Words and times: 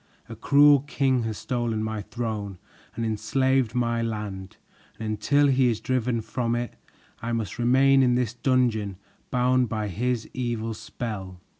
A 0.27 0.35
cruel 0.35 0.79
king 0.79 1.21
has 1.25 1.37
stolen 1.37 1.83
my 1.83 2.01
throne 2.01 2.57
and 2.95 3.05
enslaved 3.05 3.75
my 3.75 4.01
land, 4.01 4.57
And 4.97 5.07
until 5.11 5.45
he 5.45 5.69
is 5.69 5.79
driven 5.79 6.21
from 6.21 6.55
it, 6.55 6.75
I 7.21 7.31
must 7.33 7.59
remain 7.59 8.01
in 8.01 8.15
this 8.15 8.33
dungeon, 8.33 8.97
bound 9.29 9.69
by 9.69 9.89
his 9.89 10.27
evil 10.33 10.73
spell. 10.73 11.39